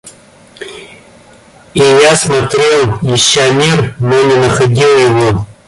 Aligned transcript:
И 1.75 1.79
я 1.79 2.15
смотрел, 2.15 2.97
ища 3.03 3.51
мир, 3.51 3.95
но 3.99 4.19
не 4.23 4.35
находил 4.37 4.97
его. 4.97 5.45